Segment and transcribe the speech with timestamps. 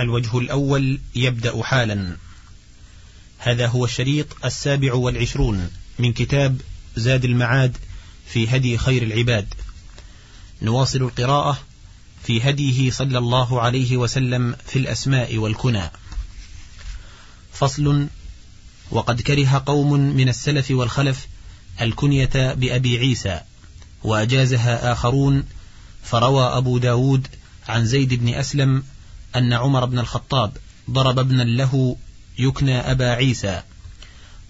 [0.00, 2.16] الوجه الأول يبدأ حالا.
[3.38, 6.60] هذا هو الشريط السابع والعشرون من كتاب
[6.96, 7.76] زاد المعاد
[8.26, 9.54] في هدي خير العباد.
[10.62, 11.58] نواصل القراءة
[12.24, 15.90] في هديه صلى الله عليه وسلم في الأسماء والكنى.
[17.52, 18.06] فصل
[18.90, 21.26] وقد كره قوم من السلف والخلف
[21.80, 23.40] الكنية بأبي عيسى
[24.04, 25.44] وأجازها آخرون
[26.02, 27.26] فروى أبو داود
[27.68, 28.82] عن زيد بن أسلم
[29.36, 30.56] أن عمر بن الخطاب
[30.90, 31.96] ضرب ابنا له
[32.38, 33.62] يكنى أبا عيسى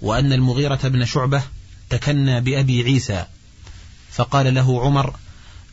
[0.02, 1.42] وأن المغيرة بن شعبة
[1.90, 3.24] تكنى بأبي عيسى.
[4.10, 5.14] فقال له عمر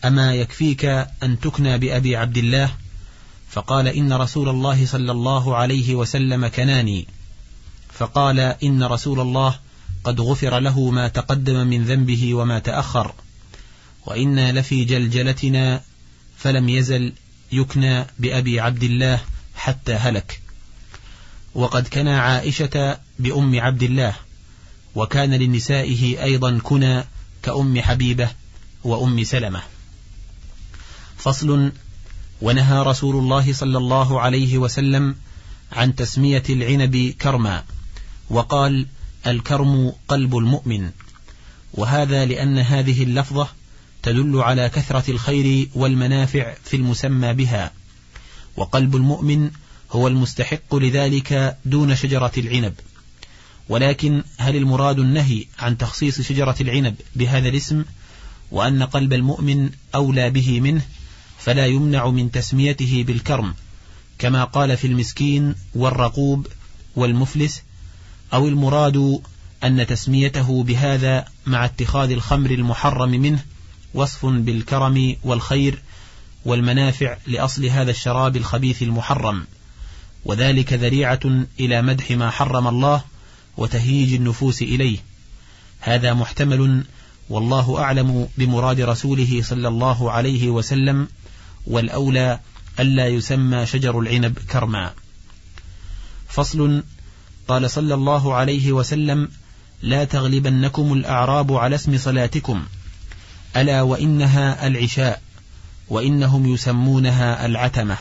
[0.05, 0.85] أما يكفيك
[1.23, 2.71] أن تكنى بأبي عبد الله؟
[3.49, 7.07] فقال إن رسول الله صلى الله عليه وسلم كناني.
[7.93, 9.59] فقال إن رسول الله
[10.03, 13.13] قد غفر له ما تقدم من ذنبه وما تأخر
[14.05, 15.81] وإنا لفي جلجلتنا
[16.37, 17.13] فلم يزل
[17.55, 19.19] يكنى بأبي عبد الله
[19.55, 20.41] حتى هلك.
[21.55, 24.15] وقد كنى عائشة بأم عبد الله
[24.95, 27.03] وكان لنسائه أيضا كنى
[27.43, 28.29] كأم حبيبة
[28.83, 29.61] وأم سلمة.
[31.17, 31.71] فصل
[32.41, 35.15] ونهى رسول الله صلى الله عليه وسلم
[35.71, 37.63] عن تسمية العنب كرما
[38.29, 38.87] وقال
[39.27, 40.91] الكرم قلب المؤمن.
[41.73, 43.47] وهذا لأن هذه اللفظة
[44.05, 47.71] تدل على كثرة الخير والمنافع في المسمى بها.
[48.57, 49.49] وقلب المؤمن
[49.91, 52.73] هو المستحق لذلك دون شجرة العنب.
[53.69, 57.85] ولكن هل المراد النهي عن تخصيص شجرة العنب بهذا الاسم
[58.51, 60.81] وأن قلب المؤمن أولى به منه
[61.39, 63.53] فلا يمنع من تسميته بالكرم
[64.19, 66.47] كما قال في المسكين والرقوب
[66.95, 67.63] والمفلس
[68.33, 69.21] أو المراد
[69.63, 73.43] أن تسميته بهذا مع اتخاذ الخمر المحرم منه
[73.95, 75.81] وصف بالكرم والخير
[76.45, 79.45] والمنافع لأصل هذا الشراب الخبيث المحرم
[80.25, 81.19] وذلك ذريعة
[81.59, 83.03] إلى مدح ما حرم الله
[83.57, 84.97] وتهييج النفوس إليه.
[85.79, 86.83] هذا محتمل
[87.29, 91.07] والله أعلم بمراد رسوله صلى الله عليه وسلم
[91.67, 92.39] والأولى
[92.79, 94.93] ألا يسمى شجر العنب كرما.
[96.27, 96.83] فصل
[97.47, 99.29] قال صلى الله عليه وسلم
[99.81, 102.65] لا تغلبنكم الأعراب على اسم صلاتكم
[103.57, 105.21] ألا وإنها العشاء
[105.89, 107.97] وإنهم يسمونها العتمة.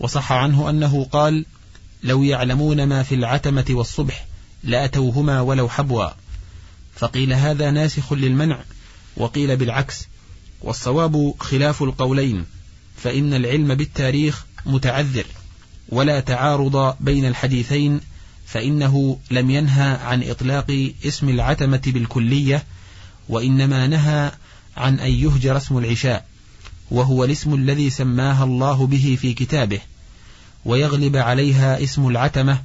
[0.00, 1.46] وصح عنه أنه قال
[2.02, 4.26] لو يعلمون ما في العتمة والصبح
[4.64, 6.08] لأتوهما ولو حبوا.
[6.94, 8.58] فقيل هذا ناسخ للمنع
[9.16, 10.06] وقيل بالعكس.
[10.60, 12.44] والصواب خلاف القولين
[12.96, 15.24] فإن العلم بالتاريخ متعذر
[15.88, 18.00] ولا تعارض بين الحديثين
[18.46, 22.64] فإنه لم ينهى عن إطلاق اسم العتمة بالكلية
[23.28, 24.32] وإنما نهى
[24.76, 26.26] عن أن يهجر اسم العشاء
[26.90, 29.80] وهو الاسم الذي سماها الله به في كتابه
[30.64, 32.62] ويغلب عليها اسم العتمة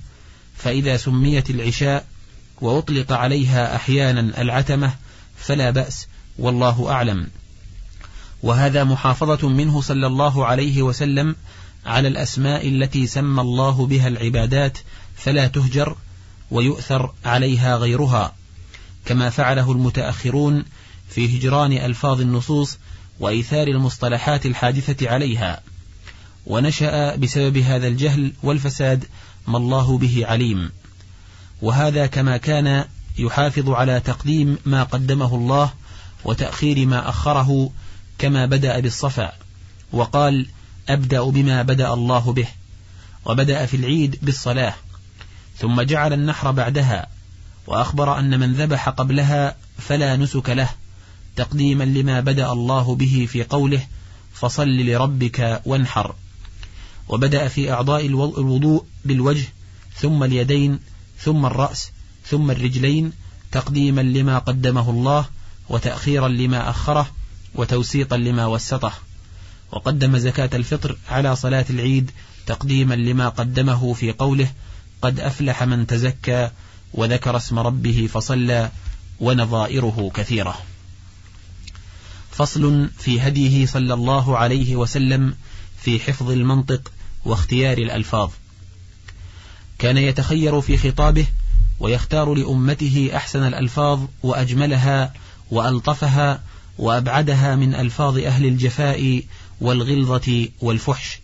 [0.57, 2.05] فإذا سميت العشاء
[2.61, 4.93] وأطلق عليها أحيانا العتمة
[5.37, 6.07] فلا بأس
[6.39, 7.27] والله أعلم.
[8.43, 11.35] وهذا محافظة منه صلى الله عليه وسلم
[11.85, 14.77] على الأسماء التي سمى الله بها العبادات
[15.15, 15.95] فلا تهجر
[16.51, 18.33] ويؤثر عليها غيرها.
[19.05, 20.65] كما فعله المتأخرون
[21.09, 22.77] في هجران ألفاظ النصوص
[23.19, 25.61] وإيثار المصطلحات الحادثة عليها.
[26.45, 29.05] ونشأ بسبب هذا الجهل والفساد
[29.47, 30.71] ما الله به عليم.
[31.61, 32.85] وهذا كما كان
[33.17, 35.73] يحافظ على تقديم ما قدمه الله
[36.25, 37.69] وتأخير ما أخره
[38.17, 39.31] كما بدأ بالصفا.
[39.91, 40.47] وقال
[40.89, 42.47] أبدأ بما بدأ الله به.
[43.25, 44.73] وبدأ في العيد بالصلاة.
[45.57, 47.07] ثم جعل النحر بعدها.
[47.71, 50.69] وأخبر أن من ذبح قبلها فلا نسك له
[51.35, 53.87] تقديما لما بدأ الله به في قوله
[54.33, 56.15] فصل لربك وانحر.
[57.09, 59.45] وبدأ في أعضاء الوضوء بالوجه
[59.95, 60.79] ثم اليدين
[61.19, 61.91] ثم الرأس
[62.25, 63.11] ثم الرجلين
[63.51, 65.25] تقديما لما قدمه الله
[65.69, 67.07] وتأخيرا لما أخره
[67.55, 68.93] وتوسيطا لما وسطه.
[69.71, 72.11] وقدم زكاة الفطر على صلاة العيد
[72.45, 74.51] تقديما لما قدمه في قوله
[75.01, 76.49] قد أفلح من تزكى
[76.93, 78.71] وذكر اسم ربه فصلى
[79.19, 80.61] ونظائره كثيرة.
[82.31, 85.35] فصل في هديه صلى الله عليه وسلم
[85.81, 86.91] في حفظ المنطق
[87.25, 88.29] واختيار الألفاظ.
[89.79, 91.25] كان يتخير في خطابه
[91.79, 95.13] ويختار لأمته أحسن الألفاظ وأجملها
[95.51, 96.41] وألطفها
[96.77, 99.23] وأبعدها من ألفاظ أهل الجفاء
[99.61, 101.19] والغلظة والفحش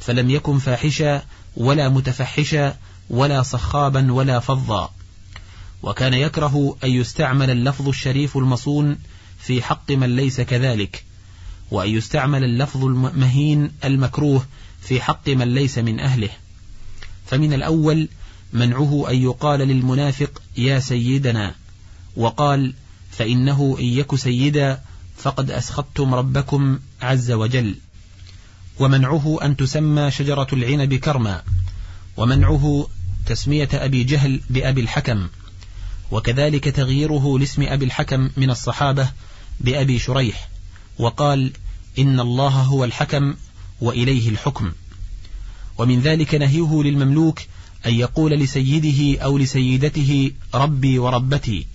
[0.00, 1.22] فلم يكن فاحشا
[1.56, 2.76] ولا متفحشا
[3.10, 4.90] ولا صخابا ولا فظا.
[5.82, 8.98] وكان يكره أن يستعمل اللفظ الشريف المصون
[9.38, 11.04] في حق من ليس كذلك
[11.70, 14.46] وأن يستعمل اللفظ المهين المكروه
[14.80, 16.30] في حق من ليس من أهله.
[17.26, 18.08] فمن الأول
[18.52, 21.54] منعه أن يقال للمنافق يا سيدنا
[22.16, 22.74] وقال
[23.10, 24.80] فإنه إن يك سيدا
[25.16, 27.74] فقد أسخطتم ربكم عز وجل.
[28.80, 31.42] ومنعه أن تسمى شجرة العنب كرما
[32.16, 32.88] ومنعه
[33.26, 35.28] تسمية أبي جهل بأبي الحكم
[36.10, 39.08] وكذلك تغييره لاسم أبي الحكم من الصحابة
[39.60, 40.48] بأبي شريح
[40.98, 41.52] وقال
[41.98, 43.34] إن الله هو الحكم
[43.80, 44.72] وإليه الحكم.
[45.78, 47.40] ومن ذلك نهيه للمملوك
[47.86, 51.66] أن يقول لسيده أو لسيدته ربي وربتي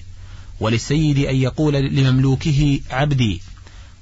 [0.59, 3.42] وللسيد أن يقول لمملوكه عبدي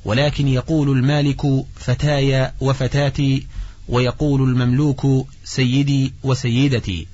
[0.06, 1.42] ولكن يقول المالك
[1.76, 3.48] فتاي وفتاتي
[3.88, 7.08] ويقول المملوك سيدي وسيدتي.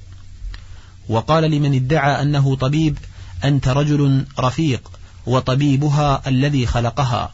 [1.09, 2.97] وقال لمن ادعى أنه طبيب
[3.43, 4.91] أنت رجل رفيق
[5.25, 7.33] وطبيبها الذي خلقها.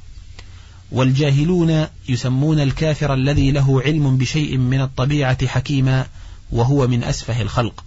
[0.92, 6.08] والجاهلون يسمون الكافر الذي له علم بشيء من الطبيعة حكيما
[6.52, 7.84] وهو من أسفه الخلق.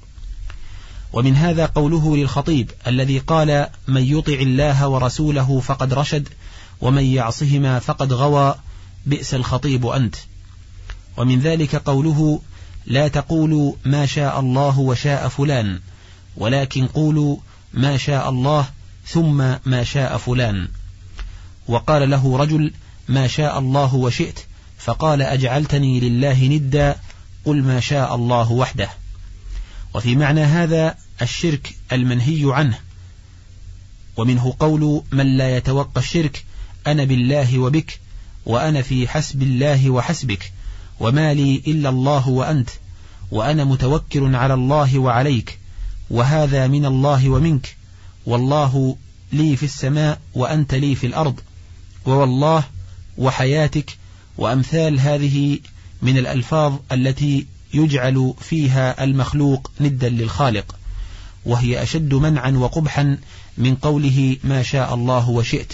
[1.12, 6.28] ومن هذا قوله للخطيب الذي قال من يطع الله ورسوله فقد رشد
[6.80, 8.54] ومن يعصهما فقد غوى
[9.06, 10.16] بئس الخطيب أنت.
[11.16, 12.40] ومن ذلك قوله
[12.86, 15.80] لا تقولوا ما شاء الله وشاء فلان
[16.36, 17.36] ولكن قولوا
[17.74, 18.68] ما شاء الله
[19.06, 19.36] ثم
[19.66, 20.68] ما شاء فلان.
[21.68, 22.72] وقال له رجل
[23.08, 24.40] ما شاء الله وشئت
[24.78, 26.96] فقال أجعلتني لله ندا
[27.44, 28.88] قل ما شاء الله وحده.
[29.94, 32.78] وفي معنى هذا الشرك المنهي عنه.
[34.16, 36.44] ومنه قول من لا يتوقى الشرك
[36.86, 38.00] أنا بالله وبك
[38.46, 40.52] وأنا في حسب الله وحسبك.
[41.00, 42.70] وما لي إلا الله وأنت
[43.30, 45.58] وأنا متوكل على الله وعليك
[46.10, 47.76] وهذا من الله ومنك
[48.26, 48.96] والله
[49.32, 51.40] لي في السماء وأنت لي في الأرض
[52.06, 52.64] ووالله
[53.18, 53.96] وحياتك
[54.38, 55.58] وأمثال هذه
[56.02, 60.76] من الألفاظ التي يجعل فيها المخلوق ندا للخالق
[61.44, 63.18] وهي أشد منعا وقبحا
[63.58, 65.72] من قوله ما شاء الله وشئت.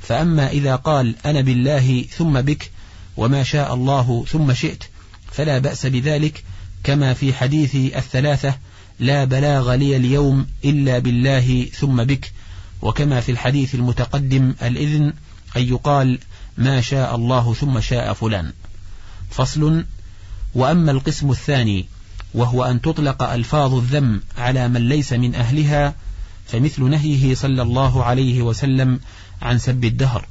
[0.00, 2.70] فأما إذا قال أنا بالله ثم بك
[3.16, 4.84] وما شاء الله ثم شئت
[5.32, 6.44] فلا بأس بذلك
[6.84, 8.54] كما في حديث الثلاثة
[9.00, 12.32] لا بلاغ لي اليوم إلا بالله ثم بك.
[12.82, 15.12] وكما في الحديث المتقدم الإذن
[15.56, 16.18] أن يقال
[16.58, 18.52] ما شاء الله ثم شاء فلان.
[19.30, 19.84] فصل
[20.54, 21.86] وأما القسم الثاني
[22.34, 25.94] وهو أن تطلق ألفاظ الذم على من ليس من أهلها
[26.46, 29.00] فمثل نهيه صلى الله عليه وسلم
[29.42, 30.26] عن سب الدهر.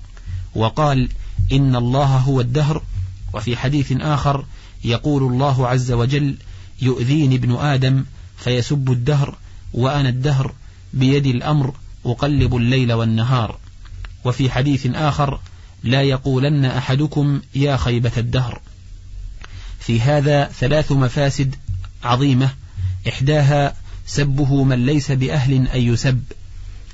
[0.56, 1.10] وقال
[1.52, 2.82] إن الله هو الدهر.
[3.34, 4.46] وفي حديث آخر
[4.84, 6.36] يقول الله عز وجل
[6.82, 8.06] يؤذيني ابن آدم
[8.38, 9.38] فيسب الدهر
[9.74, 10.54] وأنا الدهر
[10.94, 11.74] بيدي الأمر
[12.06, 13.58] أقلب الليل والنهار.
[14.26, 15.40] وفي حديث آخر
[15.84, 18.62] لا يقولن أحدكم يا خيبة الدهر.
[19.80, 21.56] في هذا ثلاث مفاسد
[22.04, 22.50] عظيمة.
[23.08, 23.76] إحداها
[24.06, 26.24] سبه من ليس بأهل أن يسب.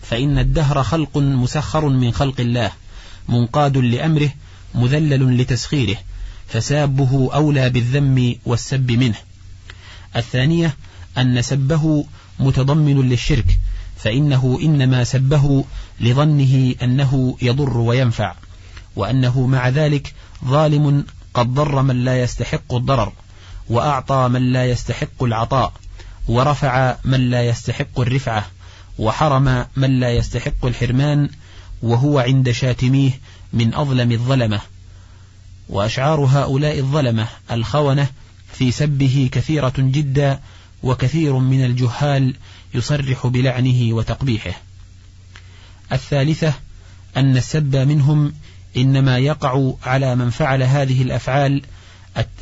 [0.01, 2.71] فإن الدهر خلق مسخر من خلق الله.
[3.30, 4.30] منقاد لأمره
[4.75, 5.98] مذلل لتسخيره
[6.48, 9.16] فسابه أولى بالذم والسب منه.
[10.16, 10.75] الثانية
[11.18, 12.06] أن سبه
[12.39, 13.60] متضمن للشرك
[13.98, 15.66] فإنه إنما سبه
[16.00, 18.36] لظنه أنه يضر وينفع
[18.95, 20.13] وأنه مع ذلك
[20.45, 23.13] ظالم قد ضر من لا يستحق الضرر
[23.69, 25.74] وأعطى من لا يستحق العطاء
[26.27, 28.46] ورفع من لا يستحق الرفعة
[29.00, 31.29] وحرم من لا يستحق الحرمان
[31.82, 33.12] وهو عند شاتميه
[33.53, 34.62] من أظلم الظلمة
[35.70, 38.08] وأشعار هؤلاء الظلمة الخونة
[38.53, 40.39] في سبه كثيرة جدا
[40.84, 42.36] وكثير من الجهال
[42.74, 44.62] يصرح بلعنه وتقبيحه.
[45.91, 46.53] الثالثة
[47.17, 48.34] أن السب منهم
[48.77, 51.62] إنما يقع على من فعل هذه الأفعال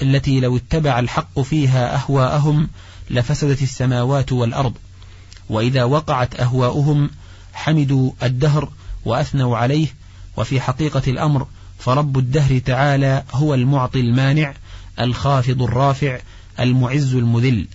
[0.02, 2.70] التي لو اتبع الحق فيها أهواءهم
[3.10, 4.74] لفسدت السماوات والأرض
[5.50, 7.10] وإذا وقعت أهواؤهم
[7.54, 8.70] حمدوا الدهر
[9.06, 9.88] وأثنوا عليه
[10.38, 11.48] وفي حقيقة الأمر
[11.80, 14.54] فرب الدهر تعالى هو المعطي المانع
[15.00, 16.20] الخافض الرافع
[16.60, 17.68] المعز المذل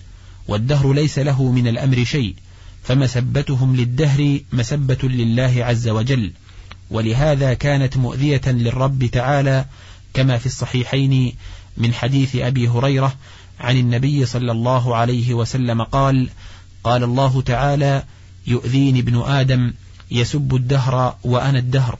[0.47, 2.35] والدهر ليس له من الأمر شيء
[2.83, 6.31] فمسبتهم للدهر مسبة لله عز وجل
[6.89, 9.65] ولهذا كانت مؤذية للرب تعالى
[10.13, 11.33] كما في الصحيحين
[11.77, 13.15] من حديث أبي هريرة
[13.59, 16.29] عن النبي صلى الله عليه وسلم قال
[16.83, 18.03] قال الله تعالى
[18.47, 19.73] يؤذيني ابن آدم
[20.11, 21.97] يسب الدهر وأنا الدهر.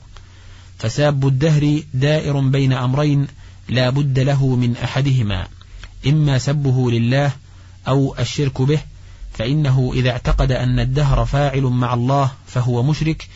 [0.79, 3.27] فساب الدهر دائر بين أمرين
[3.69, 5.47] لا بد له من أحدهما
[6.07, 7.31] إما سبه لله
[7.87, 8.79] أو الشرك به
[9.33, 13.27] فإنه إذا اعتقد أن الدهر فاعل مع الله فهو مشرك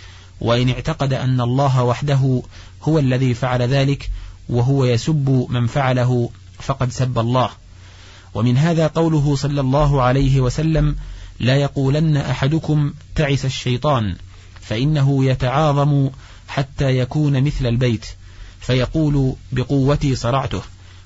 [0.42, 2.42] وإن اعتقد أن الله وحده
[2.84, 4.10] هو الذي فعل ذلك
[4.50, 7.50] وهو يسب من فعله فقد سب الله.
[8.34, 10.96] ومن هذا قوله صلى الله عليه وسلم
[11.40, 14.16] لا يقولن أحدكم تعس الشيطان
[14.68, 16.10] فإنه يتعاظم
[16.48, 18.06] حتى يكون مثل البيت
[18.62, 20.62] فيقول بقوتي صرعته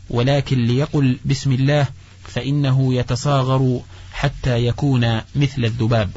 [0.09, 1.87] ولكن ليقل بسم الله
[2.23, 3.81] فإنه يتصاغر
[4.13, 6.09] حتى يكون مثل الذباب.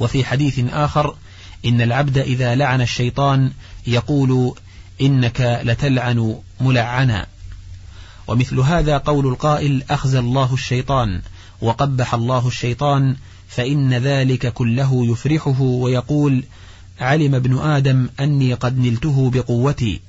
[0.00, 1.16] وفي حديث آخر
[1.64, 3.52] إن العبد إذا لعن الشيطان
[3.86, 4.54] يقول
[5.00, 7.26] إنك لتلعن ملعنا.
[8.26, 11.22] ومثل هذا قول القائل أخزى الله الشيطان
[11.60, 13.16] وقبح الله الشيطان
[13.48, 16.44] فإن ذلك كله يفرحه ويقول
[17.00, 20.00] علم ابن آدم أني قد نلته بقوتي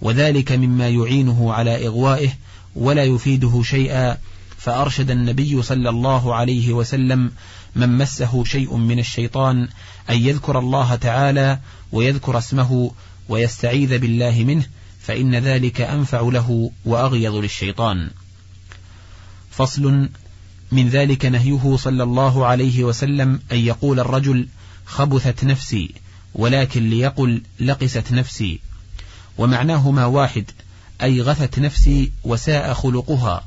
[0.00, 2.28] وذلك مما يعينه على إغوائه
[2.76, 4.18] ولا يفيده شيئا
[4.58, 7.32] فأرشد النبي صلى الله عليه وسلم
[7.76, 9.68] من مسه شيء من الشيطان
[10.10, 11.58] أن يذكر الله تعالى
[11.92, 12.92] ويذكر اسمه
[13.28, 14.66] ويستعيذ بالله منه
[15.00, 18.10] فإن ذلك أنفع له وأغيض للشيطان.
[19.50, 20.08] فصل
[20.76, 24.48] من ذلك نهيه صلى الله عليه وسلم أن يقول الرجل
[24.86, 25.94] خبثت نفسي
[26.34, 28.60] ولكن ليقل لقست نفسي.
[29.38, 30.44] ومعناهما واحد
[31.02, 33.44] أي غثت نفسي وساء خلقها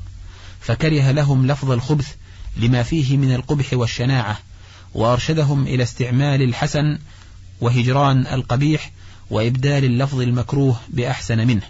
[0.60, 2.14] فكره لهم لفظ الخبث
[2.56, 4.38] لما فيه من القبح والشناعة
[4.94, 6.98] وأرشدهم إلى استعمال الحسن
[7.60, 8.90] وهجران القبيح
[9.30, 11.62] وإبدال اللفظ المكروه بأحسن منه.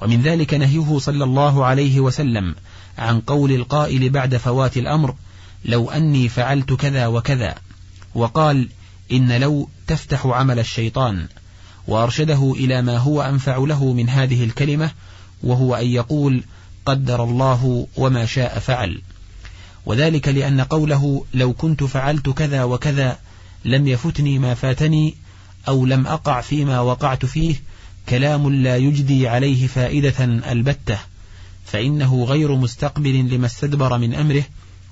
[0.00, 2.54] ومن ذلك نهيه صلى الله عليه وسلم
[2.98, 5.14] عن قول القائل بعد فوات الأمر
[5.64, 7.54] لو أني فعلت كذا وكذا.
[8.14, 8.68] وقال
[9.12, 11.26] إن لو تفتح عمل الشيطان.
[11.86, 14.90] وأرشده إلى ما هو أنفع له من هذه الكلمة
[15.42, 16.44] وهو أن يقول
[16.86, 19.02] قدر الله وما شاء فعل.
[19.86, 23.18] وذلك لأن قوله لو كنت فعلت كذا وكذا
[23.64, 25.14] لم يفتني ما فاتني
[25.68, 27.54] أو لم أقع فيما وقعت فيه
[28.08, 30.98] كلام لا يجدي عليه فائدة البتة.
[31.64, 34.44] فإنه غير مستقبل لما استدبر من أمره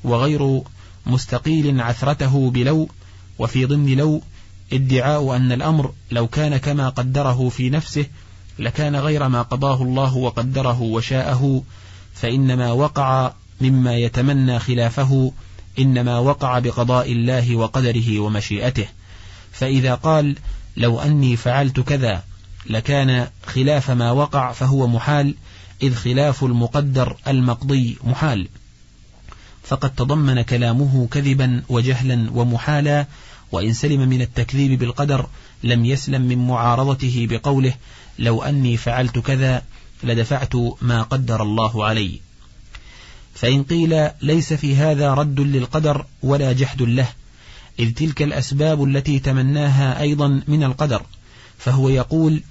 [0.04, 0.62] وغير
[1.06, 2.88] مستقيل عثرته بلو
[3.38, 4.22] وفي ضمن لو
[4.72, 8.06] ادعاء أن الأمر لو كان كما قدره في نفسه
[8.58, 11.62] لكان غير ما قضاه الله وقدره وشاءه
[12.14, 15.32] فإنما وقع مما يتمنى خلافه
[15.78, 18.86] إنما وقع بقضاء الله وقدره ومشيئته.
[19.52, 20.36] فإذا قال
[20.76, 22.24] لو أني فعلت كذا
[22.66, 25.34] لكان خلاف ما وقع فهو محال
[25.82, 28.48] إذ خلاف المقدر المقضي محال.
[29.64, 33.06] فقد تضمن كلامه كذبا وجهلا ومحالا
[33.52, 35.26] وإن سلم من التكذيب بالقدر
[35.64, 37.74] لم يسلم من معارضته بقوله
[38.18, 39.62] لو أني فعلت كذا
[40.04, 42.20] لدفعت ما قدر الله علي.
[43.34, 47.08] فإن قيل ليس في هذا رد للقدر ولا جحد له
[47.78, 51.02] إذ تلك الأسباب التي تمناها أيضا من القدر.
[51.58, 52.42] فهو يقول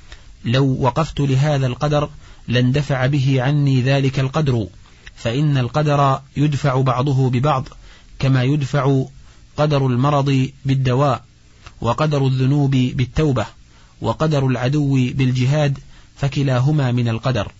[0.45, 2.09] لو وقفت لهذا القدر
[2.49, 4.67] لاندفع به عني ذلك القدر
[5.15, 7.67] فإن القدر يدفع بعضه ببعض
[8.19, 9.03] كما يدفع
[9.57, 11.23] قدر المرض بالدواء
[11.81, 13.45] وقدر الذنوب بالتوبة
[14.01, 15.79] وقدر العدو بالجهاد
[16.17, 17.51] فكلاهما من القدر.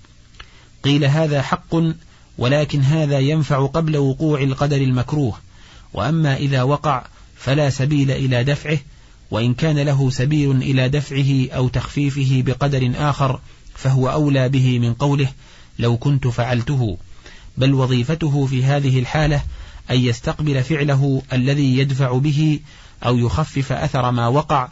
[0.84, 1.76] قيل هذا حق
[2.38, 5.38] ولكن هذا ينفع قبل وقوع القدر المكروه
[5.94, 7.06] وأما إذا وقع
[7.36, 8.78] فلا سبيل إلى دفعه
[9.32, 13.40] وإن كان له سبيل إلى دفعه أو تخفيفه بقدر آخر
[13.84, 15.28] فهو أولى به من قوله
[15.80, 16.98] لو كنت فعلته.
[17.58, 19.42] بل وظيفته في هذه الحالة
[19.92, 22.60] أن يستقبل فعله الذي يدفع به
[23.06, 24.68] أو يخفف أثر ما وقع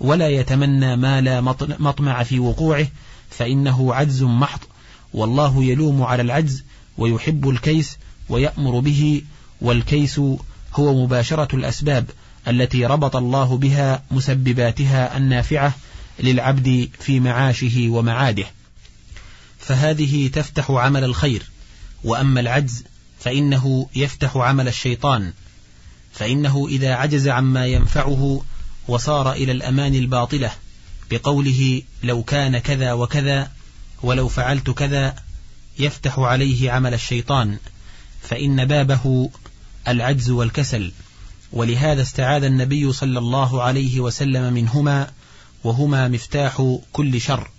[0.00, 1.40] ولا يتمنى ما لا
[1.78, 2.86] مطمع في وقوعه
[3.30, 4.60] فإنه عجز محض.
[5.14, 6.64] والله يلوم على العجز
[6.98, 7.98] ويحب الكيس
[8.28, 9.22] ويأمر به
[9.60, 10.18] والكيس
[10.74, 12.10] هو مباشرة الأسباب
[12.48, 15.74] التي ربط الله بها مسبباتها النافعة
[16.20, 18.46] للعبد في معاشه ومعاده.
[19.58, 21.42] فهذه تفتح عمل الخير
[22.04, 22.84] وأما العجز
[23.20, 25.32] فإنه يفتح عمل الشيطان.
[26.12, 28.44] فإنه إذا عجز عما ينفعه
[28.88, 30.50] وصار إلى الأمان الباطلة
[31.10, 33.50] بقوله لو كان كذا وكذا
[34.02, 35.14] ولو فعلت كذا
[35.78, 37.58] يفتح عليه عمل الشيطان.
[38.22, 39.30] فإن بابه
[39.88, 40.92] العجز والكسل.
[41.52, 45.10] ولهذا استعاذ النبي صلى الله عليه وسلم منهما
[45.64, 47.50] وهما مفتاح كل شر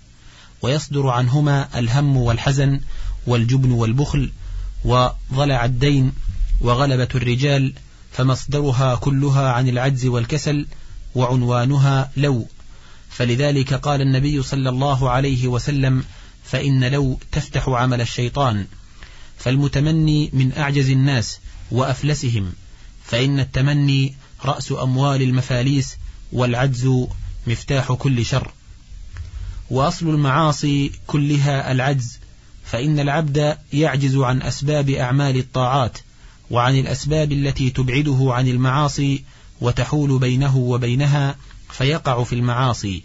[0.62, 2.80] ويصدر عنهما الهم والحزن
[3.26, 4.32] والجبن والبخل
[4.84, 6.12] وضلع الدين
[6.60, 7.72] وغلبة الرجال
[8.12, 10.66] فمصدرها كلها عن العجز والكسل
[11.14, 12.46] وعنوانها لو.
[13.10, 16.04] فلذلك قال النبي صلى الله عليه وسلم
[16.44, 18.66] فإن لو تفتح عمل الشيطان
[19.38, 21.38] فالمتمني من أعجز الناس
[21.70, 22.52] وأفلسهم
[23.04, 24.14] فإن التمني
[24.44, 25.96] رأس أموال المفاليس
[26.32, 26.88] والعجز
[27.46, 28.50] مفتاح كل شر.
[29.70, 32.18] وأصل المعاصي كلها العجز
[32.64, 35.98] فإن العبد يعجز عن أسباب أعمال الطاعات
[36.50, 39.24] وعن الأسباب التي تبعده عن المعاصي
[39.60, 41.36] وتحول بينه وبينها
[41.70, 43.02] فيقع في المعاصي.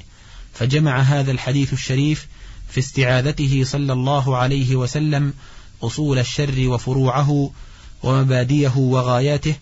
[0.54, 2.28] فجمع هذا الحديث الشريف
[2.70, 5.34] في استعاذته صلى الله عليه وسلم
[5.84, 7.52] أصول الشر وفروعه
[8.04, 9.56] ومباديه وغاياته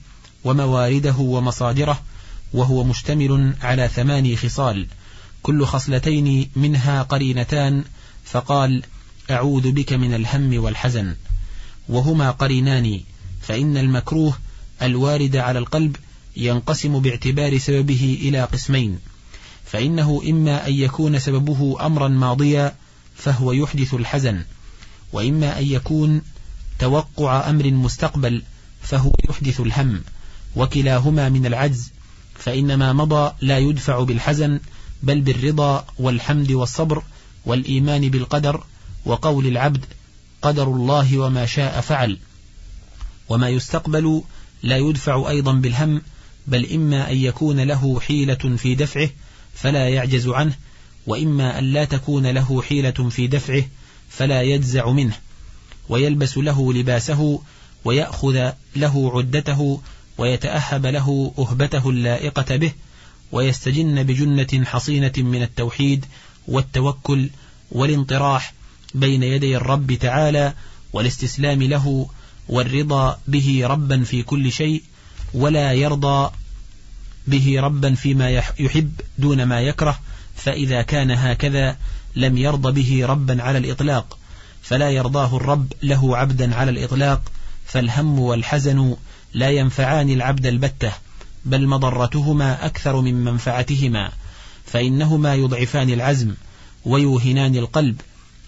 [0.43, 2.01] وموارده ومصادره
[2.53, 4.87] وهو مشتمل على ثماني خصال
[5.43, 7.83] كل خصلتين منها قرينتان
[8.23, 8.83] فقال
[9.31, 11.15] أعوذ بك من الهم والحزن.
[11.89, 12.99] وهما قرينان
[13.41, 14.37] فإن المكروه
[14.81, 15.95] الوارد على القلب
[16.37, 18.99] ينقسم باعتبار سببه إلى قسمين
[19.65, 22.75] فإنه إما أن يكون سببه أمرا ماضيا
[23.15, 24.43] فهو يحدث الحزن
[25.13, 26.21] وإما أن يكون
[26.79, 28.43] توقع أمر مستقبل
[28.81, 30.01] فهو يحدث الهم
[30.55, 31.91] وكلاهما من العجز
[32.35, 34.59] فإن ما مضى لا يدفع بالحزن
[35.03, 37.03] بل بالرضا والحمد والصبر
[37.45, 38.63] والإيمان بالقدر
[39.05, 39.85] وقول العبد
[40.41, 42.17] قدر الله وما شاء فعل.
[43.29, 44.23] وما يستقبل
[44.63, 46.01] لا يدفع أيضا بالهم
[46.47, 49.09] بل إما أن يكون له حيلة في دفعه
[49.53, 50.53] فلا يعجز عنه
[51.07, 53.63] وإما أن لا تكون له حيلة في دفعه
[54.09, 55.17] فلا يجزع منه
[55.89, 57.41] ويلبس له لباسه
[57.85, 59.81] ويأخذ له عدته
[60.17, 62.71] ويتأهب له أهبته اللائقة به
[63.31, 66.05] ويستجن بجنة حصينة من التوحيد
[66.47, 67.29] والتوكل
[67.71, 68.53] والانطراح
[68.93, 70.53] بين يدي الرب تعالى
[70.93, 72.09] والاستسلام له
[72.49, 74.83] والرضا به ربا في كل شيء
[75.33, 76.31] ولا يرضى
[77.27, 78.29] به ربا فيما
[78.59, 79.99] يحب دون ما يكره
[80.35, 81.77] فإذا كان هكذا
[82.15, 84.17] لم يرضى به ربا على الإطلاق.
[84.61, 87.21] فلا يرضاه الرب له عبدا على الإطلاق
[87.65, 88.95] فالهم والحزن
[89.33, 90.91] لا ينفعان العبد البتة
[91.45, 94.11] بل مضرتهما أكثر من منفعتهما
[94.65, 96.33] فإنهما يضعفان العزم
[96.85, 98.01] ويوهنان القلب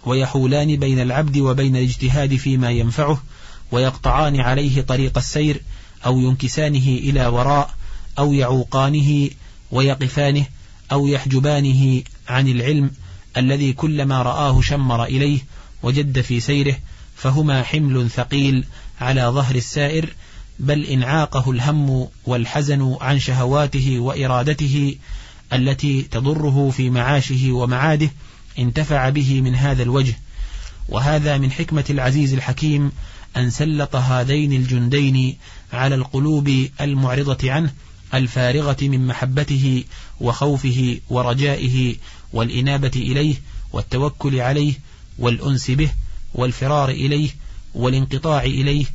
[0.05, 3.23] ويحولان بين العبد وبين الاجتهاد فيما ينفعه
[3.71, 5.61] ويقطعان عليه طريق السير
[6.05, 7.73] أو ينكسانه إلى وراء
[8.19, 9.29] أو يعوقانه
[9.71, 10.45] ويقفانه
[10.91, 12.91] أو يحجبانه عن العلم
[13.37, 15.39] الذي كلما رآه شمر إليه
[15.83, 16.77] وجد في سيره
[17.15, 18.65] فهما حمل ثقيل
[19.01, 20.09] على ظهر السائر
[20.59, 24.95] بل إن عاقه الهم والحزن عن شهواته وإرادته
[25.53, 28.09] التي تضره في معاشه ومعاده
[28.59, 30.19] انتفع به من هذا الوجه.
[30.89, 32.91] وهذا من حكمة العزيز الحكيم
[33.37, 35.37] أن سلط هذين الجندين
[35.73, 37.73] على القلوب المعرضة عنه
[38.13, 39.83] الفارغة من محبته
[40.21, 41.95] وخوفه ورجائه
[42.33, 43.35] والإنابة إليه
[43.73, 44.73] والتوكل عليه
[45.19, 45.89] والأنس به
[46.33, 47.29] والفرار إليه
[47.73, 48.85] والانقطاع إليه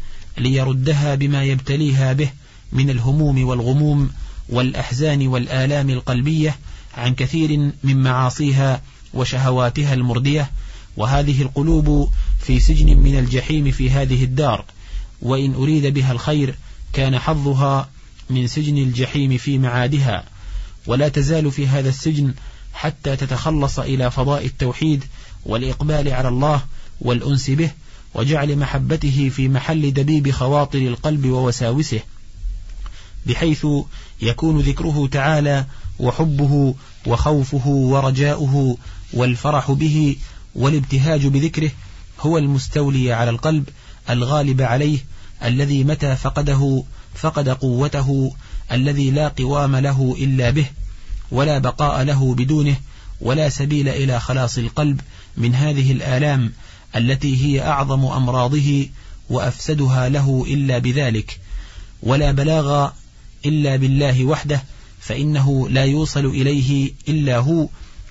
[0.40, 2.30] ليردها بما يبتليها به
[2.72, 4.10] من الهموم والغموم
[4.48, 6.56] والأحزان والآلام القلبية
[6.96, 8.82] عن كثير من معاصيها
[9.14, 10.50] وشهواتها المردية
[10.96, 14.64] وهذه القلوب في سجن من الجحيم في هذه الدار
[15.22, 16.54] وإن أريد بها الخير
[16.92, 17.88] كان حظها
[18.30, 20.24] من سجن الجحيم في معادها.
[20.86, 22.34] ولا تزال في هذا السجن
[22.74, 25.04] حتى تتخلص إلى فضاء التوحيد
[25.46, 26.62] والإقبال على الله
[27.00, 27.70] والأنس به
[28.14, 32.00] وجعل محبته في محل دبيب خواطر القلب ووساوسه
[33.26, 33.66] بحيث
[34.22, 35.66] يكون ذكره تعالى
[35.98, 36.74] وحبه
[37.06, 38.76] وخوفه ورجاؤه
[39.12, 40.16] والفرح به
[40.54, 41.70] والابتهاج بذكره
[42.20, 43.68] هو المستولي على القلب
[44.10, 44.98] الغالب عليه
[45.44, 46.82] الذي متى فقده
[47.14, 48.32] فقد قوته
[48.72, 50.66] الذي لا قوام له إلا به
[51.30, 52.76] ولا بقاء له بدونه
[53.20, 55.00] ولا سبيل إلى خلاص القلب
[55.36, 56.52] من هذه الآلام
[56.96, 58.86] التي هي أعظم أمراضه
[59.30, 61.40] وأفسدها له إلا بذلك.
[62.02, 62.90] ولا بلاغ
[63.46, 64.62] إلا بالله وحده
[65.00, 67.68] فإنه لا يوصل إليه إلا هو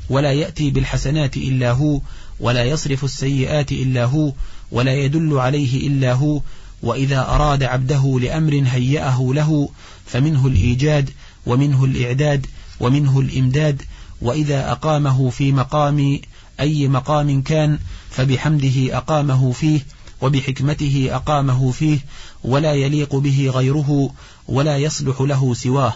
[0.10, 2.02] ولا يأتي بالحسنات إلا هو
[2.40, 4.34] ولا يصرف السيئات إلا هو
[4.72, 6.42] ولا يدل عليه إلا هو.
[6.84, 9.70] وإذا أراد عبده لأمر هيأه له
[10.06, 11.10] فمنه الإيجاد
[11.46, 12.46] ومنه الإعداد
[12.80, 13.82] ومنه الإمداد.
[14.22, 16.20] وإذا أقامه في مقام
[16.60, 19.86] أي مقام كان فبحمده أقامه فيه
[20.22, 22.00] وبحكمته أقامه فيه
[22.44, 24.12] ولا يليق به غيره
[24.48, 25.94] ولا يصلح له سواه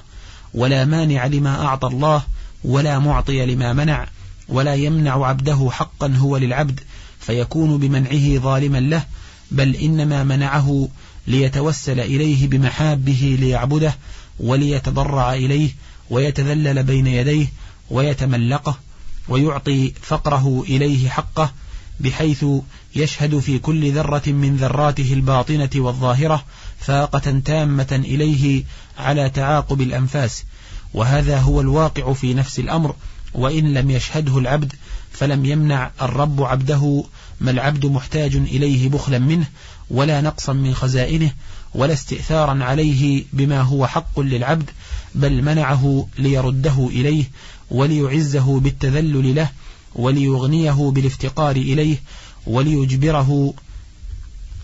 [0.53, 2.23] ولا مانع لما أعطى الله
[2.63, 4.07] ولا معطي لما منع
[4.49, 6.79] ولا يمنع عبده حقا هو للعبد
[7.19, 9.05] فيكون بمنعه ظالما له
[9.51, 10.89] بل إنما منعه
[11.27, 13.95] ليتوسل إليه بمحابه ليعبده
[14.39, 15.69] وليتضرع إليه
[16.09, 17.47] ويتذلل بين يديه
[17.89, 18.77] ويتملقه
[19.27, 21.53] ويعطي فقره إليه حقه
[21.99, 22.45] بحيث
[22.95, 26.43] يشهد في كل ذرة من ذراته الباطنة والظاهرة
[26.79, 28.63] فاقة تامة إليه
[28.97, 30.43] على تعاقب الأنفاس.
[30.93, 32.95] وهذا هو الواقع في نفس الأمر
[33.33, 34.73] وإن لم يشهده العبد
[35.11, 37.03] فلم يمنع الرب عبده
[37.43, 39.47] ما العبد محتاج إليه بخلا منه
[39.89, 41.31] ولا نقصا من خزائنه
[41.73, 44.69] ولا استئثارا عليه بما هو حق للعبد
[45.15, 47.23] بل منعه ليرده إليه
[47.71, 49.49] وليعزه بالتذلل له
[49.95, 51.97] وليغنيه بالافتقار إليه
[52.47, 53.53] وليجبره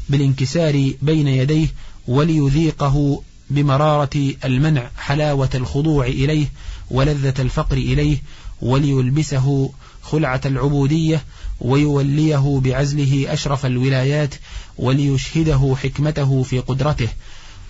[0.10, 1.68] بالانكسار بين يديه
[2.08, 6.48] وليذيقه بمرارة المنع حلاوة الخضوع إليه
[6.92, 8.18] ولذة الفقر إليه
[8.62, 11.24] وليلبسه خلعة العبودية
[11.62, 14.36] ويوليه بعزله أشرف الولايات
[14.78, 17.10] وليشهده حكمته في قدرته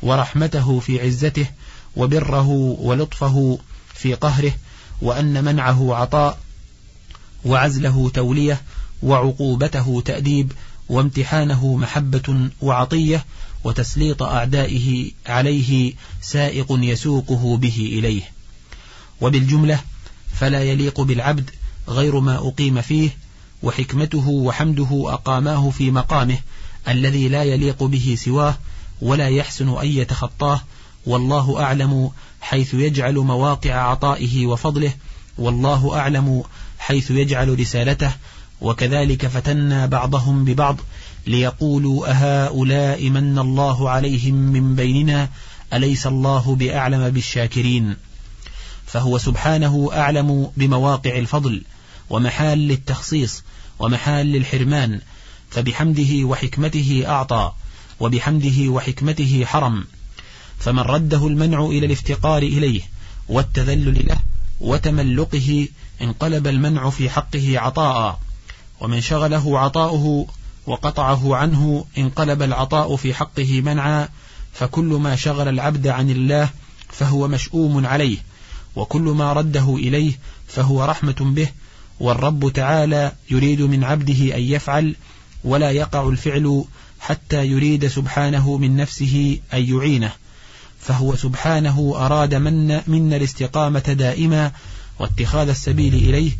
[0.01, 1.45] ورحمته في عزته
[1.95, 2.47] وبره
[2.79, 3.59] ولطفه
[3.93, 4.53] في قهره
[5.01, 6.39] وأن منعه عطاء
[7.45, 8.61] وعزله تولية
[9.03, 10.51] وعقوبته تأديب
[10.89, 13.25] وامتحانه محبة وعطية
[13.63, 18.21] وتسليط أعدائه عليه سائق يسوقه به إليه
[19.21, 19.79] وبالجملة
[20.33, 21.49] فلا يليق بالعبد
[21.87, 23.09] غير ما أقيم فيه
[23.63, 26.37] وحكمته وحمده أقاماه في مقامه
[26.87, 28.57] الذي لا يليق به سواه
[29.01, 30.61] ولا يحسن أن يتخطاه
[31.05, 34.93] والله أعلم حيث يجعل مواقع عطائه وفضله
[35.37, 36.43] والله أعلم
[36.79, 38.11] حيث يجعل رسالته
[38.61, 40.77] وكذلك فتنا بعضهم ببعض
[41.27, 45.29] ليقولوا أهؤلاء من الله عليهم من بيننا
[45.73, 47.95] أليس الله بأعلم بالشاكرين
[48.85, 51.63] فهو سبحانه أعلم بمواقع الفضل
[52.09, 53.43] ومحال للتخصيص
[53.79, 55.01] ومحال للحرمان
[55.49, 57.51] فبحمده وحكمته أعطى
[57.99, 59.85] وبحمده وحكمته حرم.
[60.59, 62.81] فمن رده المنع إلى الافتقار إليه
[63.29, 64.17] والتذلل له
[64.59, 65.67] وتملقه
[66.01, 68.19] انقلب المنع في حقه عطاء.
[68.79, 70.27] ومن شغله عطاؤه
[70.67, 74.09] وقطعه عنه انقلب العطاء في حقه منعا.
[74.53, 76.49] فكل ما شغل العبد عن الله
[76.89, 78.17] فهو مشؤوم عليه
[78.75, 80.13] وكل ما رده إليه
[80.47, 81.47] فهو رحمة به
[81.99, 84.95] والرب تعالى يريد من عبده أن يفعل
[85.43, 86.65] ولا يقع الفعل
[86.99, 90.11] حتى يريد سبحانه من نفسه أن يعينه
[90.79, 94.51] فهو سبحانه أراد من منا الاستقامة دائما
[94.99, 96.31] واتخاذ السبيل إليه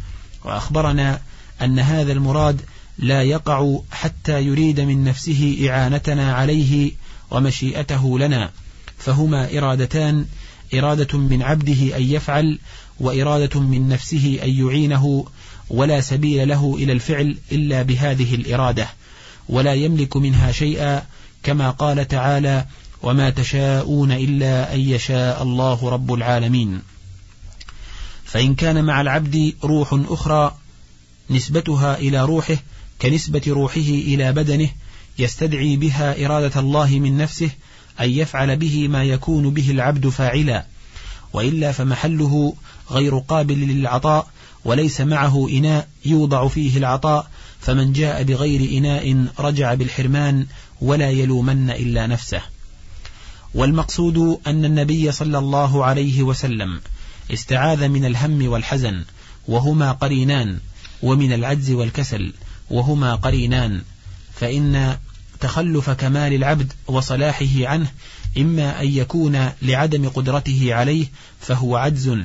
[0.43, 1.21] وأخبرنا
[1.61, 2.61] أن هذا المراد
[2.97, 6.91] لا يقع حتى يريد من نفسه إعانتنا عليه
[7.31, 8.51] ومشيئته لنا
[8.97, 10.25] فهما إرادتان
[10.73, 12.59] إرادة من عبده أن يفعل
[12.99, 15.25] وإرادة من نفسه أن يعينه
[15.69, 18.89] ولا سبيل له إلى الفعل إلا بهذه الإرادة
[19.49, 21.03] ولا يملك منها شيئا
[21.43, 22.65] كما قال تعالى
[23.03, 26.81] وما تشاءون إلا أن يشاء الله رب العالمين
[28.25, 30.55] فإن كان مع العبد روح أخرى
[31.29, 32.57] نسبتها إلى روحه
[33.01, 34.69] كنسبة روحه إلى بدنه
[35.19, 37.49] يستدعي بها إرادة الله من نفسه
[38.01, 40.65] أن يفعل به ما يكون به العبد فاعلا
[41.33, 42.53] وإلا فمحله
[42.91, 44.27] غير قابل للعطاء
[44.65, 50.45] وليس معه إناء يوضع فيه العطاء فمن جاء بغير إناء رجع بالحرمان
[50.81, 52.41] ولا يلومن إلا نفسه.
[53.53, 56.81] والمقصود أن النبي صلى الله عليه وسلم
[57.33, 59.03] استعاذ من الهم والحزن
[59.47, 60.59] وهما قرينان
[61.01, 62.33] ومن العجز والكسل
[62.69, 63.81] وهما قرينان.
[64.33, 64.97] فإن
[65.39, 67.91] تخلف كمال العبد وصلاحه عنه
[68.37, 71.07] إما أن يكون لعدم قدرته عليه
[71.39, 72.17] فهو عجز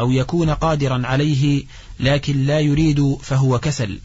[0.00, 1.64] أو يكون قادرا عليه
[2.00, 3.98] لكن لا يريد فهو كسل.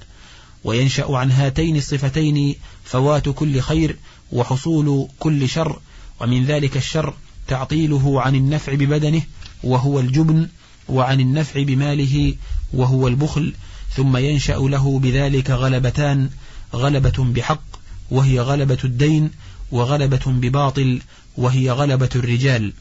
[0.64, 3.96] وينشأ عن هاتين الصفتين فوات كل خير
[4.32, 5.80] وحصول كل شر
[6.20, 7.14] ومن ذلك الشر
[7.48, 9.22] تعطيله عن النفع ببدنه
[9.64, 10.48] وهو الجبن
[10.90, 12.36] وعن النفع بماله
[12.74, 13.54] وهو البخل.
[13.96, 16.30] ثم ينشأ له بذلك غلبتان
[16.74, 17.64] غلبة بحق
[18.12, 19.32] وهي غلبة الدين
[19.72, 21.02] وغلبة بباطل
[21.38, 22.74] وهي غلبة الرجال.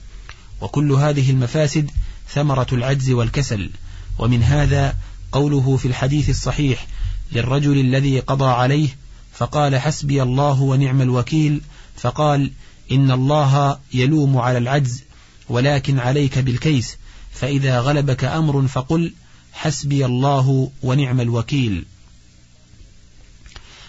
[0.60, 1.90] وكل هذه المفاسد
[2.28, 3.70] ثمرة العجز والكسل.
[4.18, 4.96] ومن هذا
[5.32, 6.86] قوله في الحديث الصحيح
[7.32, 8.88] للرجل الذي قضى عليه
[9.32, 11.60] فقال حسبي الله ونعم الوكيل
[11.96, 12.52] فقال
[12.92, 15.02] إن الله يلوم على العجز
[15.48, 16.96] ولكن عليك بالكيس.
[17.32, 19.12] فإذا غلبك أمر فقل
[19.52, 21.84] حسبي الله ونعم الوكيل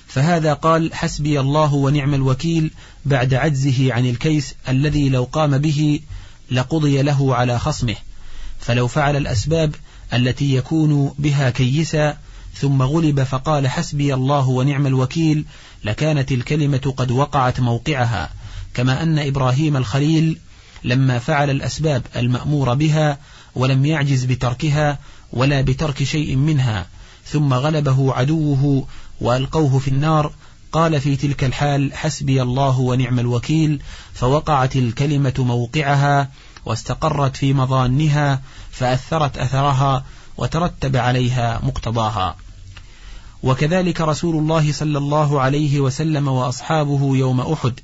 [0.07, 2.71] فهذا قال حسبي الله ونعم الوكيل
[3.05, 5.99] بعد عجزه عن الكيس الذي لو قام به
[6.51, 7.95] لقضي له على خصمه
[8.65, 9.75] فلو فعل الأسباب
[10.13, 12.17] التي يكون بها كيسا
[12.53, 15.45] ثم غلب فقال حسبي الله ونعم الوكيل
[15.83, 18.29] لكانت الكلمة قد وقعت موقعها.
[18.73, 20.39] كما أن إبراهيم الخليل
[20.83, 23.17] لما فعل الأسباب المأمور بها
[23.55, 24.99] ولم يعجز بتركها
[25.33, 26.87] ولا بترك شيء منها
[27.25, 28.87] ثم غلبه عدوه
[29.21, 30.33] وألقوه في النار
[30.71, 33.81] قال في تلك الحال حسبي الله ونعم الوكيل
[34.13, 36.29] فوقعت الكلمة موقعها
[36.65, 40.05] واستقرت في مظانها فأثرت أثرها
[40.37, 42.35] وترتب عليها مقتضاها.
[43.43, 47.79] وكذلك رسول الله صلى الله عليه وسلم وأصحابه يوم أحد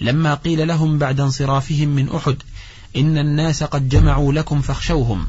[0.00, 2.36] لما قيل لهم بعد انصرافهم من أحد
[2.96, 5.26] إن الناس قد جمعوا لكم فاخشوهم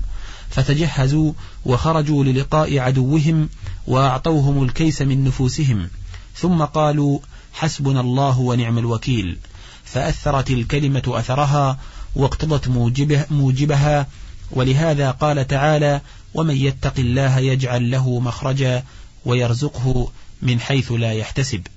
[0.49, 1.33] فتجهزوا
[1.65, 3.49] وخرجوا للقاء عدوهم
[3.88, 5.89] وأعطوهم الكيس من نفوسهم
[6.35, 7.19] ثم قالوا
[7.53, 9.38] حسبنا الله ونعم الوكيل
[9.85, 11.77] فأثرت الكلمة أثرها
[12.15, 14.08] واقتضت موجبه موجبها
[14.52, 16.02] ولهذا قال تعالى
[16.34, 18.84] ومن يتق الله يجعل له مخرجا
[19.26, 21.67] ويرزقه من حيث لا يحتسب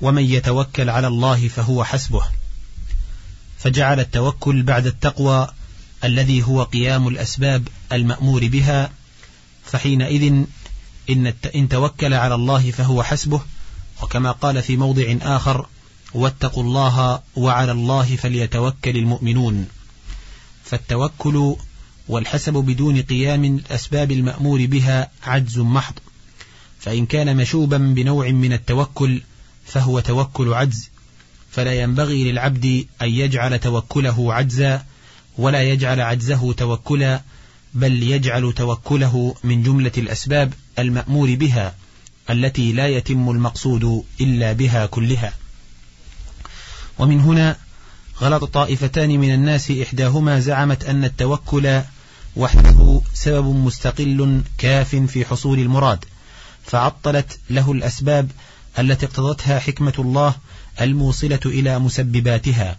[0.00, 2.22] ومن يتوكل على الله فهو حسبه.
[3.58, 5.48] فجعل التوكل بعد التقوى
[6.04, 8.90] الذي هو قيام الأسباب المأمور بها
[9.64, 10.44] فحينئذ
[11.10, 13.40] إن, إن توكل على الله فهو حسبه
[14.02, 15.66] وكما قال في موضع آخر
[16.14, 19.68] واتقوا الله وعلى الله فليتوكل المؤمنون.
[20.64, 21.56] فالتوكل
[22.08, 25.94] والحسب بدون قيام الأسباب المأمور بها عجز محض.
[26.80, 29.20] فإن كان مشوبا بنوع من التوكل
[29.66, 30.90] فهو توكل عجز.
[31.50, 34.84] فلا ينبغي للعبد أن يجعل توكله عجزا
[35.38, 37.22] ولا يجعل عجزه توكلا
[37.74, 41.74] بل يجعل توكله من جملة الأسباب المأمور بها
[42.30, 45.32] التي لا يتم المقصود إلا بها كلها.
[46.98, 47.56] ومن هنا
[48.20, 51.80] غلط طائفتان من الناس إحداهما زعمت أن التوكل
[52.36, 56.04] وحده سبب مستقل كاف في حصول المراد
[56.64, 58.30] فعطلت له الأسباب
[58.78, 60.34] التي اقتضتها حكمة الله
[60.80, 62.76] الموصلة إلى مسبباتها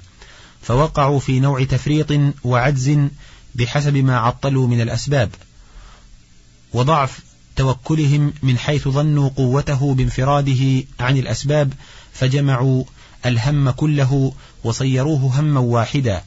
[0.62, 2.98] فوقعوا في نوع تفريط وعجز
[3.56, 5.30] بحسب ما عطلوا من الأسباب
[6.74, 7.20] وضعف
[7.56, 11.74] توكلهم من حيث ظنوا قوته بانفراده عن الأسباب
[12.14, 12.84] فجمعوا
[13.26, 14.34] الهم كله
[14.64, 16.24] وصيروه هما واحدا.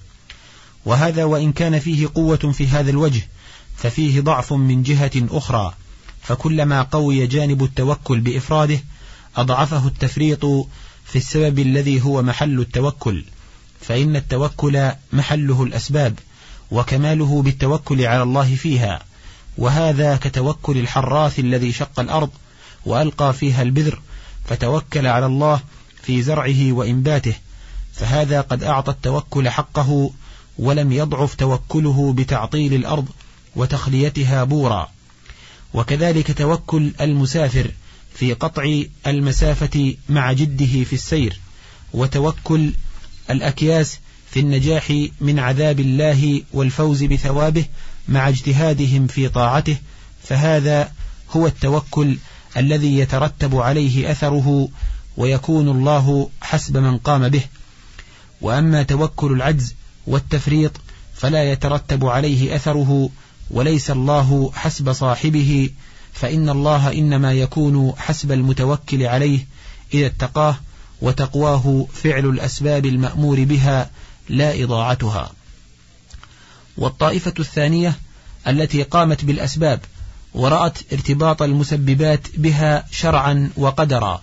[0.84, 3.28] وهذا وإن كان فيه قوة في هذا الوجه
[3.76, 5.74] ففيه ضعف من جهة أخرى.
[6.22, 8.80] فكلما قوي جانب التوكل بإفراده
[9.36, 10.44] أضعفه التفريط
[11.04, 13.24] في السبب الذي هو محل التوكل.
[13.80, 16.18] فإن التوكل محله الأسباب
[16.70, 19.02] وكماله بالتوكل على الله فيها.
[19.58, 22.30] وهذا كتوكل الحراث الذي شق الأرض
[22.86, 24.00] وألقى فيها البذر
[24.44, 25.60] فتوكل على الله
[26.06, 27.34] في زرعه وإنباته
[27.92, 30.10] فهذا قد أعطى التوكل حقه
[30.58, 33.08] ولم يضعف توكله بتعطيل الأرض
[33.56, 34.90] وتخليتها بورا.
[35.74, 37.70] وكذلك توكل المسافر
[38.14, 41.40] في قطع المسافة مع جده في السير
[41.92, 42.72] وتوكل
[43.30, 43.98] الأكياس
[44.30, 47.64] في النجاح من عذاب الله والفوز بثوابه
[48.08, 49.76] مع اجتهادهم في طاعته
[50.22, 50.92] فهذا
[51.30, 52.16] هو التوكل
[52.56, 54.68] الذي يترتب عليه أثره
[55.16, 57.42] ويكون الله حسب من قام به.
[58.40, 59.74] وأما توكل العجز
[60.06, 60.72] والتفريط
[61.14, 63.10] فلا يترتب عليه أثره
[63.50, 65.70] وليس الله حسب صاحبه
[66.12, 69.46] فإن الله إنما يكون حسب المتوكل عليه
[69.94, 70.56] إذا اتقاه
[71.02, 73.90] وتقواه فعل الأسباب المأمور بها
[74.28, 75.32] لا إضاعتها.
[76.76, 77.94] والطائفة الثانية
[78.48, 79.80] التي قامت بالأسباب
[80.34, 84.22] ورأت ارتباط المسببات بها شرعا وقدرا.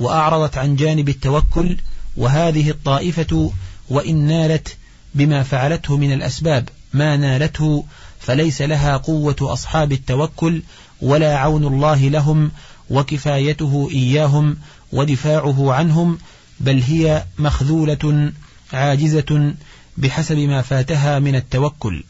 [0.00, 1.76] وأعرضت عن جانب التوكل
[2.16, 3.52] وهذه الطائفة
[3.88, 4.76] وإن نالت
[5.14, 7.84] بما فعلته من الأسباب ما نالته
[8.20, 10.62] فليس لها قوة أصحاب التوكل
[11.02, 12.50] ولا عون الله لهم
[12.90, 14.56] وكفايته إياهم
[14.92, 16.18] ودفاعه عنهم
[16.60, 18.32] بل هي مخذولة
[18.72, 19.54] عاجزة
[19.96, 22.04] بحسب ما فاتها من التوكل.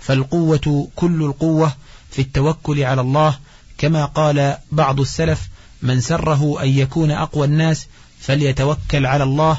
[0.00, 1.72] فالقوة كل القوة
[2.10, 3.38] في التوكل على الله
[3.78, 5.49] كما قال بعض السلف
[5.82, 7.86] من سره أن يكون أقوى الناس
[8.20, 9.58] فليتوكل على الله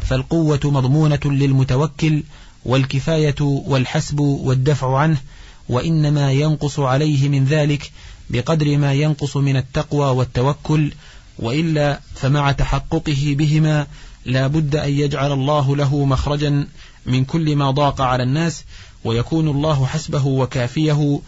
[0.00, 2.22] فالقوة مضمونة للمتوكل
[2.64, 5.20] والكفاية والحسب والدفع عنه
[5.68, 7.90] وإنما ينقص عليه من ذلك
[8.30, 10.92] بقدر ما ينقص من التقوى والتوكل
[11.38, 13.86] وإلا فمع تحققه بهما
[14.24, 16.68] لا بد أن يجعل الله له مخرجا
[17.06, 18.64] من كل ما ضاق على الناس
[19.04, 21.20] ويكون الله حسبه وكافيه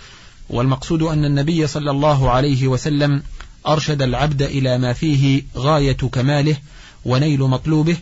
[0.51, 3.23] والمقصود أن النبي صلى الله عليه وسلم
[3.69, 6.57] أرشد العبد إلى ما فيه غاية كماله
[7.05, 7.97] ونيل مطلوبه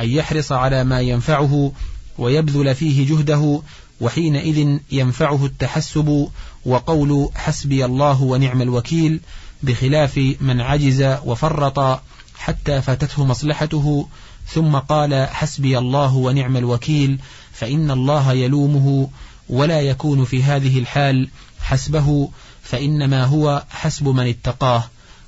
[0.00, 1.72] أن يحرص على ما ينفعه
[2.18, 3.62] ويبذل فيه جهده
[4.00, 6.28] وحينئذ ينفعه التحسب
[6.64, 9.20] وقول حسبي الله ونعم الوكيل
[9.62, 12.00] بخلاف من عجز وفرط
[12.38, 14.08] حتى فاتته مصلحته
[14.46, 17.18] ثم قال حسبي الله ونعم الوكيل
[17.52, 19.08] فإن الله يلومه
[19.48, 21.28] ولا يكون في هذه الحال
[21.60, 22.30] حسبه
[22.62, 24.84] فإنما هو حسب من اتقاه.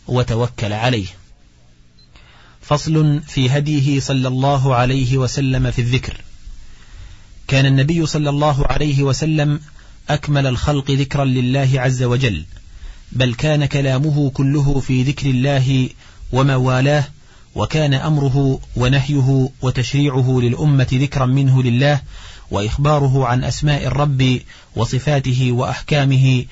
[0.08, 1.06] وتوكل عليه.
[2.60, 6.20] فصل في هديه صلى الله عليه وسلم في الذكر.
[7.48, 9.60] كان النبي صلى الله عليه وسلم
[10.10, 12.44] أكمل الخلق ذكرا لله عز وجل
[13.12, 15.88] بل كان كلامه كله في ذكر الله
[16.32, 17.04] وموالاه
[17.54, 22.00] وكان أمره ونهيه وتشريعه للأمة ذكرا منه لله
[22.50, 24.40] وإخباره عن أسماء الرب
[24.76, 26.44] وصفاته وأحكامه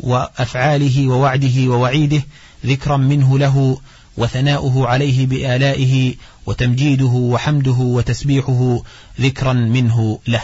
[0.00, 2.22] وأفعاله ووعده ووعيده
[2.66, 3.78] ذكرا منه له
[4.16, 6.14] وثناؤه عليه بآلائه
[6.46, 8.82] وتمجيده وحمده وتسبيحه
[9.20, 10.42] ذكرا منه له.